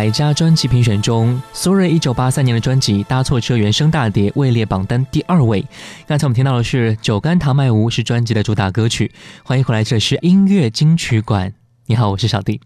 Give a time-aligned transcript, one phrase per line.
[0.00, 5.62] 百家专辑评选中，苏芮一九八三年的专辑《搭错车》原声大碟位列榜单第二位。
[6.06, 9.12] 刚才我们听到的是《酒干倘卖无》，是专辑的主打歌曲。
[9.44, 11.52] 欢迎回来，这是音乐金曲馆。
[11.84, 12.62] 你好，我是小弟。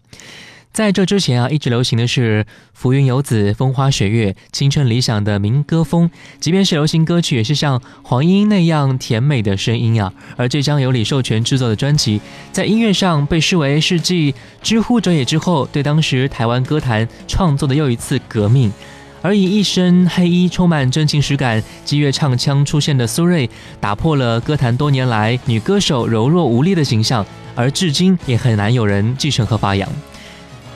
[0.75, 2.43] 在这之前啊，一直流行的是
[2.73, 6.11] 《浮云游子》《风花雪月》《青春理想》的民歌风，
[6.41, 10.11] 即便是流行歌曲，也是像黄莺那样甜美的声音呀。
[10.35, 12.19] 而这张由李寿全制作的专辑，
[12.51, 18.69] 在音乐上被视为是继《知乎者也》之后，对当时台湾歌坛创作的又一次革命。
[19.21, 23.49] 而以一身黑衣、充满真情实感、激越唱腔出现的苏芮，
[23.79, 27.25] 打破了歌坛多年来女歌手柔弱无力的形象，
[27.55, 29.89] 而至今也很难有人继承和发扬。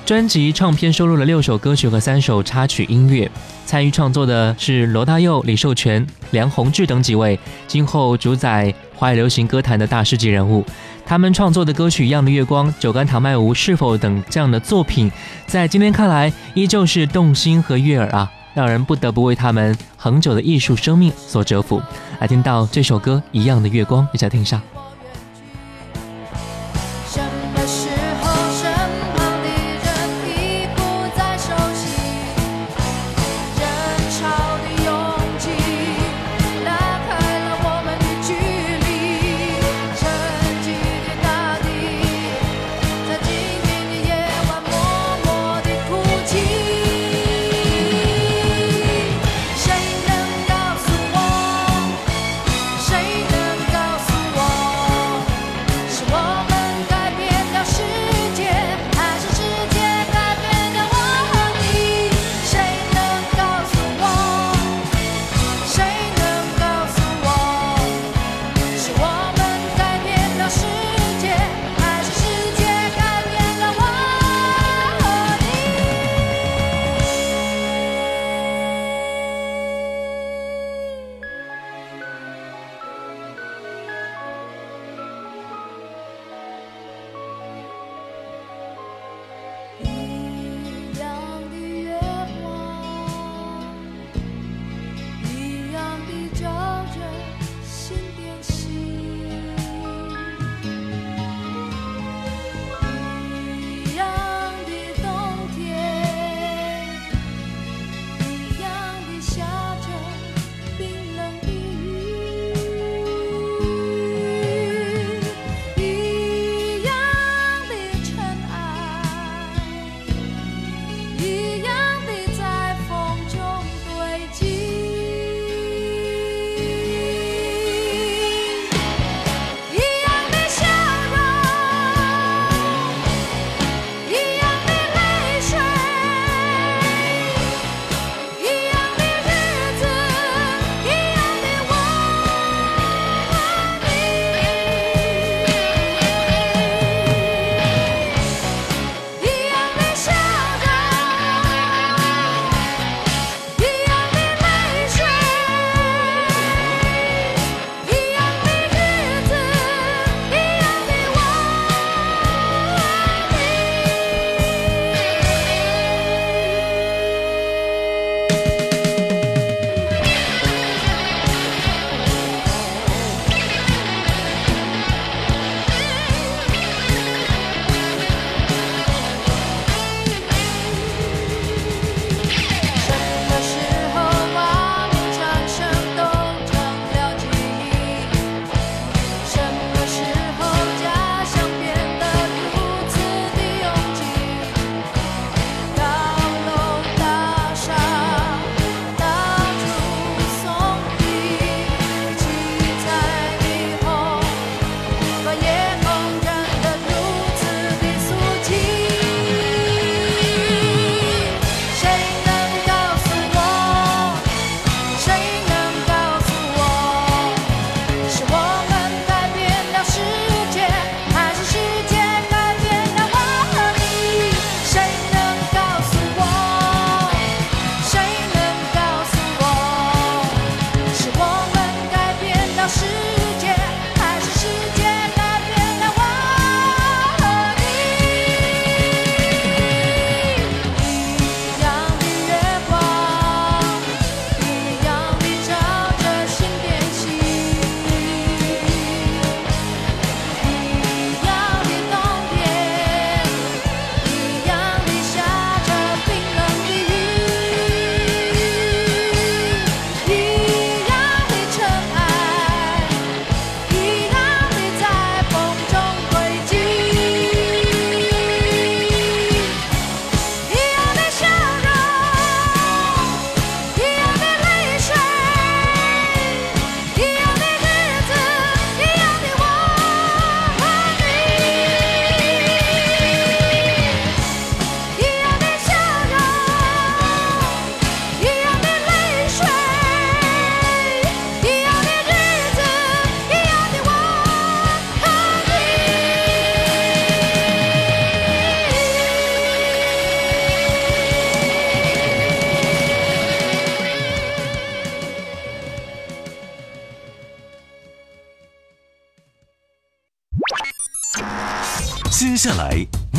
[0.10, 3.30] 专辑唱片收录了六首歌曲和三首插曲音乐，
[3.64, 10.66] 参与创作的是罗大佑、李寿全、梁宏志等几位今后主宰华语流行歌坛的大师级人物。
[11.06, 15.12] 他们创作的歌曲《一样的月光》《酒干倘卖无》《是否》等这样的作品，
[15.46, 21.80] 在今天看来依旧是动心和悦耳啊，让人不得不为他们恒久的艺术生命所折服。
[22.20, 24.60] 来听到这首歌《一样的月光》，一起来听上。
[24.60, 24.79] 下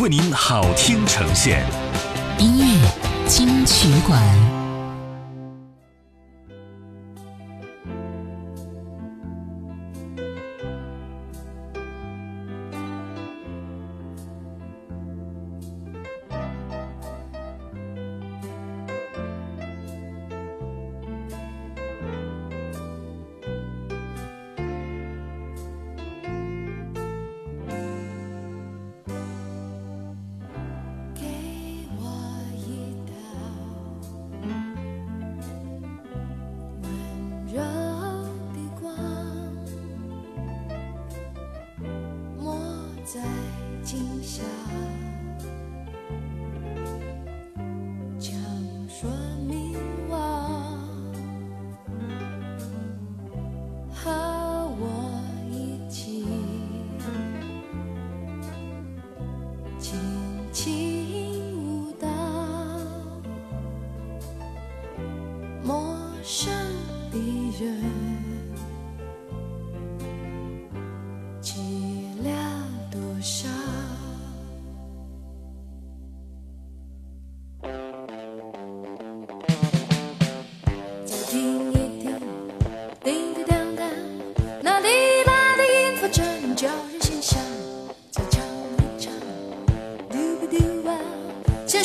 [0.01, 1.63] 为您好听呈现，
[2.39, 2.91] 音乐
[3.29, 4.60] 金曲馆。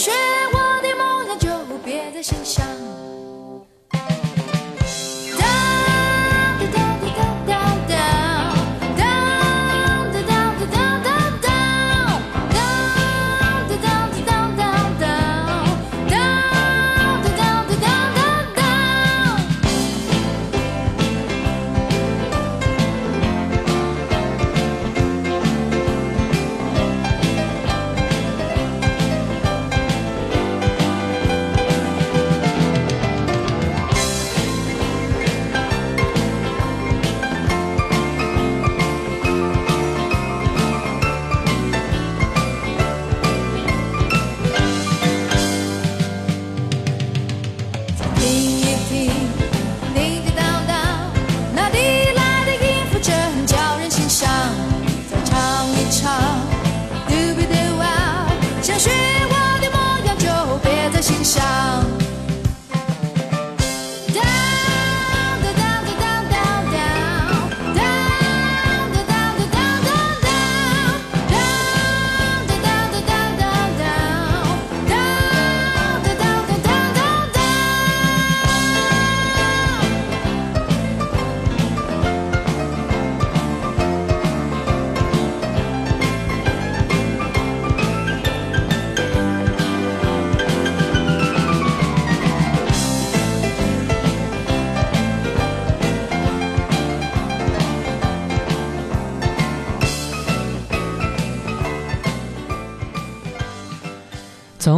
[0.05, 0.12] 学
[0.53, 1.50] 我的模样，就
[1.83, 2.64] 别再心伤。
[61.35, 61.84] 笑。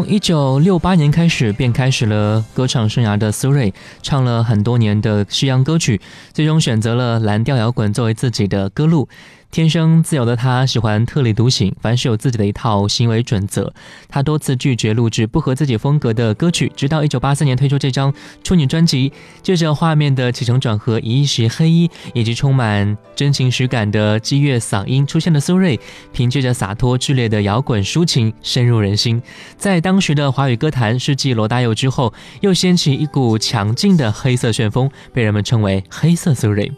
[0.07, 5.99] 一九六八年开始，便开始了歌唱生涯的苏芮，唱了很多年的西洋歌曲，
[6.31, 9.09] 最终选择了蓝调摇滚作为自己的歌路。
[9.49, 13.73] 天生自由的他喜欢特立独行，凡事有自己的一套行为准则。
[14.07, 18.13] 他多次拒绝录制不合自己风格的歌曲，直到一九八四年推出这张
[18.43, 19.11] 处女专辑。
[19.41, 25.79] 借着画面的起承转合、一袭黑衣以及充满真情实感的激越嗓音出现的苏芮，
[26.11, 29.19] 凭借着洒脱炽烈的摇滚抒情深入人心。
[29.57, 36.71] 在当时的华语歌坛，是继罗大佑之后，又掀起一股强劲的黑色旋风，被人们称为“黑色苏芮”。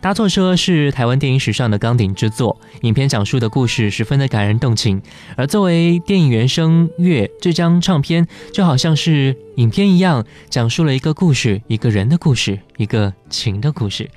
[0.00, 5.00] 搭错车是台湾电影史上的钢鼎之作，影片讲述的故事十分的感人动情。
[5.36, 14.08] 而作为电影原声乐，这张唱片就好像是影片一样，讲述了一个故事，一个人的故事，一个情的故事。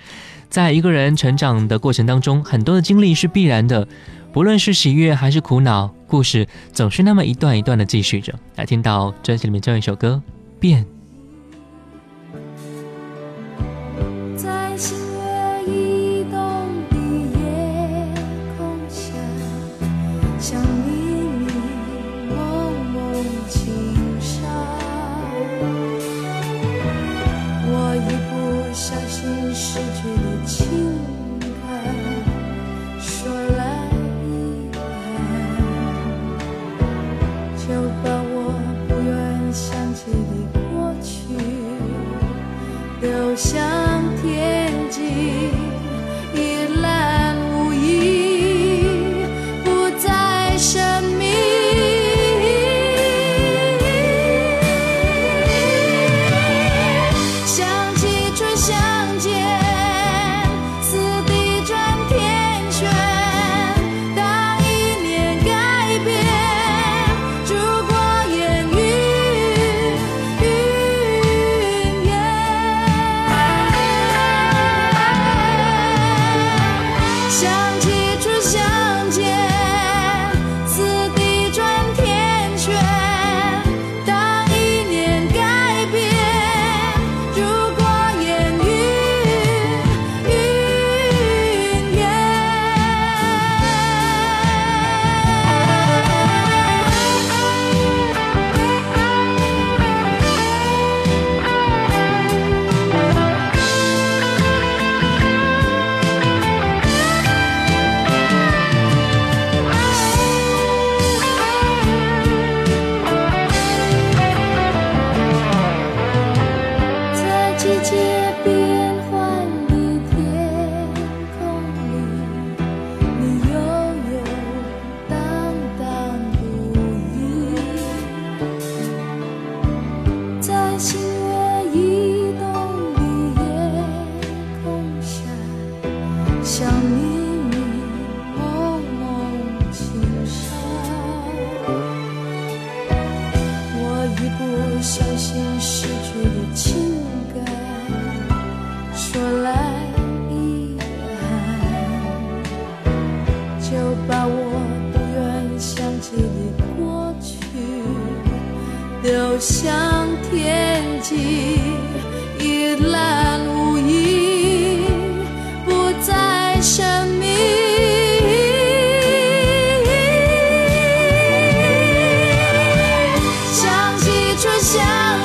[0.50, 3.86] 在一个人成长的过程当中，很多的经历是必然的，
[4.32, 8.34] 不论是喜悦还是苦恼，故事总是那么一段一段的继续着。
[8.56, 10.22] 来听到专辑里面这样一首歌，
[10.62, 10.93] 变。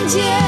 [0.08, 0.47] 街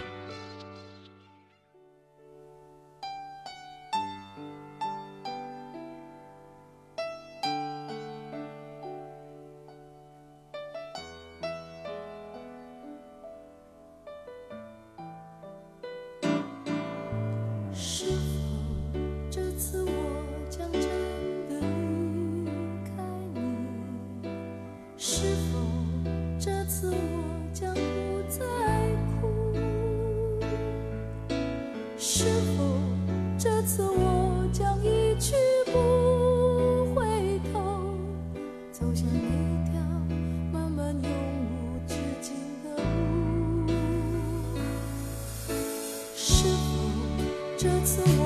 [47.91, 48.20] so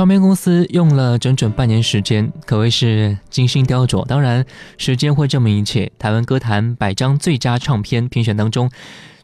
[0.00, 4.02] 唱片公司用了整整半年时间，可谓是精心雕琢。
[4.06, 4.42] 当然，
[4.78, 5.92] 时间会证明一切。
[5.98, 8.70] 台湾歌坛百张最佳唱片评选当中，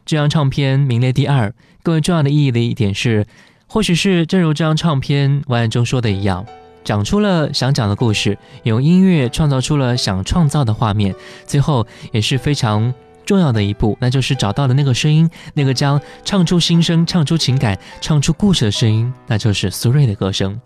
[0.05, 1.51] 这张唱片名列第二。
[1.81, 3.25] 更为重要的意义的一点是，
[3.65, 6.45] 或许是正如这张唱片文案中说的一样，
[6.83, 11.15] 讲出了想讲的故事，用音乐创造出了想创造的画面。
[11.47, 12.93] 最后也是非常。
[13.27, 20.59] 重要的一步，那就是找到了那个声音，那个将唱出心声、唱出情感、唱出故事的声音，那就是苏芮的歌声。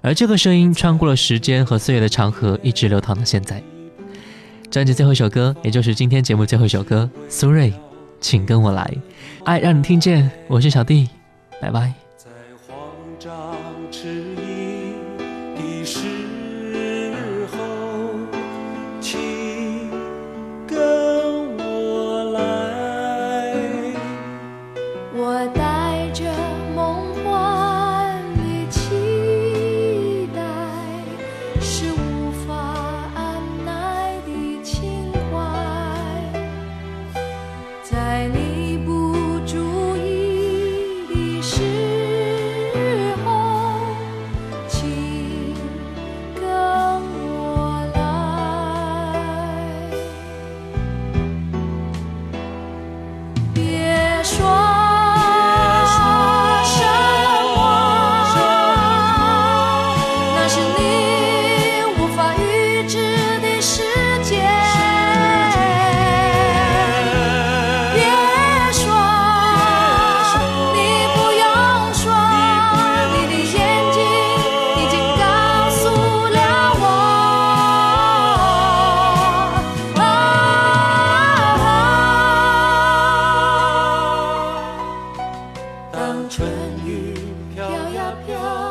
[0.00, 3.60] 而这个声音穿过了时间和岁月的长河，一直流淌到现在。
[4.70, 7.72] 专辑最后一首歌，也就是今天节目最后一首歌，苏芮，
[8.20, 8.88] 请跟我来，
[9.44, 10.30] 爱让你听见。
[10.46, 11.08] 我是小弟，
[11.60, 12.07] 拜拜。
[31.60, 32.07] 是我
[86.48, 87.14] 春雨
[87.54, 88.67] 飘呀飘。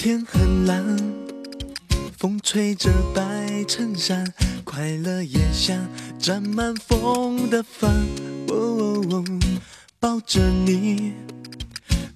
[0.00, 0.96] 天很蓝，
[2.16, 4.32] 风吹着白衬衫，
[4.62, 5.76] 快乐也像
[6.20, 7.90] 沾满风的帆。
[8.46, 9.24] 哦哦哦
[9.98, 11.14] 抱着你，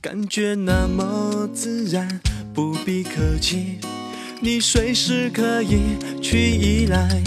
[0.00, 2.20] 感觉那么自然，
[2.54, 3.80] 不必客气，
[4.40, 7.20] 你随时可以去依赖。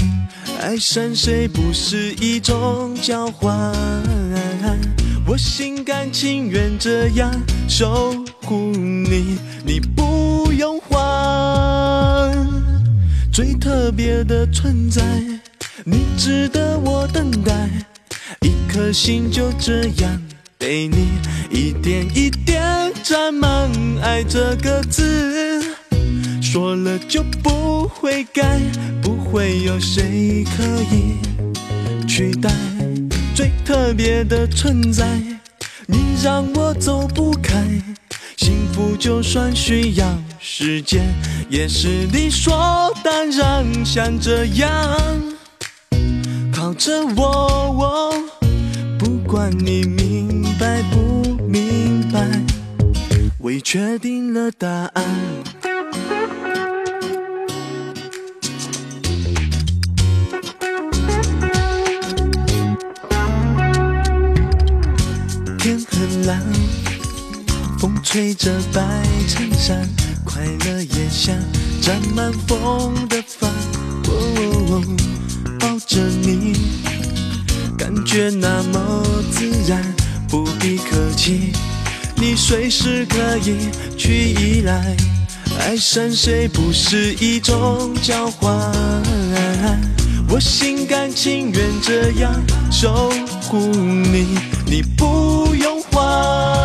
[0.61, 3.73] 爱上谁不是一种交换，
[5.27, 7.29] 我心甘情愿这样
[7.67, 10.03] 守护你，你不
[13.35, 15.03] 最特别的存在，
[15.83, 17.69] 你值得我等待，
[18.39, 20.21] 一颗心就这样
[20.57, 21.09] 被你
[21.51, 22.63] 一点一点
[23.03, 23.69] 占满
[24.01, 25.61] 爱这个字。
[26.41, 28.57] 说了就不会改，
[29.01, 30.63] 不会有谁可
[30.95, 32.49] 以取代
[33.35, 35.05] 最特别的存在。
[35.87, 37.61] 你让我走不开，
[38.37, 40.07] 幸福就算需要
[40.57, 41.03] 时间，
[41.49, 43.65] 也是理所当然。
[43.83, 44.97] 像这样
[46.49, 48.13] 靠着我，我
[48.97, 52.25] 不管你明白不明白，
[53.37, 55.03] 我已确定了答案。
[65.59, 66.41] 天很蓝，
[67.77, 68.81] 风吹着白
[69.27, 69.85] 衬衫，
[70.25, 71.33] 快乐也像
[71.81, 73.49] 沾满风的帆。
[74.07, 74.83] 哦哦哦
[75.59, 76.53] 抱着你，
[77.77, 79.81] 感觉那么自然，
[80.27, 81.53] 不必客气，
[82.15, 84.95] 你随时可以去依赖。
[85.59, 88.51] 爱上谁不是一种交换，
[90.27, 92.33] 我心甘情愿这样
[92.69, 93.09] 守
[93.43, 96.64] 护你，你不用还。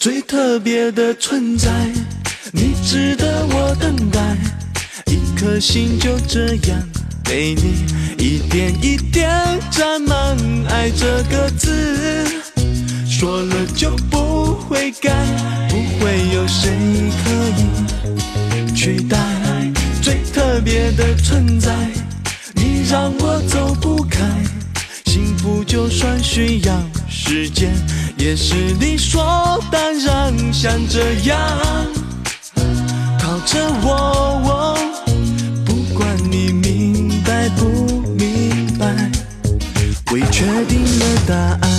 [0.00, 1.70] 最特别的存在，
[2.52, 4.34] 你值得我等待，
[5.04, 6.82] 一颗心就这样
[7.22, 7.84] 被你
[8.16, 9.30] 一点一点
[9.70, 10.34] 沾满
[10.70, 12.26] 爱这个字，
[13.06, 15.12] 说了就不会改，
[15.68, 16.70] 不会有谁
[17.22, 19.18] 可以取代
[20.00, 21.76] 最特别的存在，
[22.54, 24.18] 你让我走不开。
[25.04, 26.72] 幸福就算需要
[27.30, 27.72] 时间，
[28.16, 30.34] 也是理所当然。
[30.52, 31.38] 像这样
[33.20, 34.76] 靠着我，我
[35.64, 39.08] 不管你明白不明白，
[40.10, 41.70] 我已确定了答案。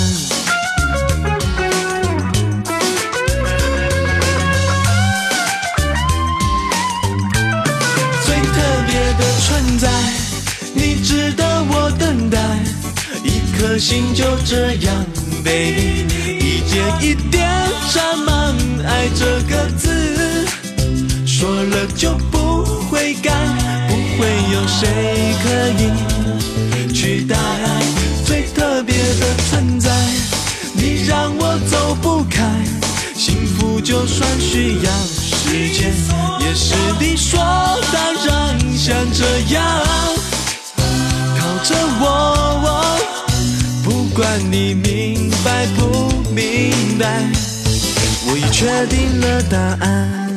[8.23, 8.55] 最特
[8.87, 9.89] 别的存在，
[10.73, 12.39] 你值得我等待。
[13.21, 15.05] 一颗心就这样
[15.43, 16.05] 被你
[16.39, 17.49] 一点一点
[17.93, 20.45] 沾满爱这个字，
[21.25, 23.31] 说了就不会改，
[23.87, 25.45] 不会有谁可
[25.81, 27.35] 以取代
[28.25, 29.89] 最特别的存在。
[30.73, 32.43] 你让我走不开，
[33.15, 35.93] 幸福就算需要时间，
[36.39, 37.39] 也是理所
[37.91, 38.59] 当然。
[38.77, 39.23] 像这
[39.53, 39.61] 样
[41.37, 42.97] 靠着，我
[43.83, 45.20] 不管你明
[45.75, 47.23] 不明白，
[48.27, 50.30] 我已确定了答案。